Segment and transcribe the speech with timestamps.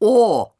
[0.00, 0.55] 哦